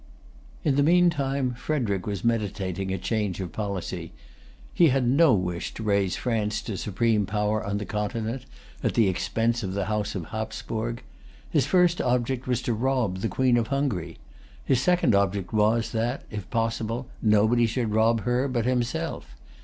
[0.63, 4.13] In the meantime, Frederic was meditating a change of policy.
[4.73, 8.47] He had no wish to raise France to supreme power on the Continent,
[8.83, 11.03] at the expense of the House of Hapsburg.
[11.51, 14.17] His first object was to rob the Queen of Hungary.
[14.65, 19.35] His second object was that, if possible, nobody should rob her but himself.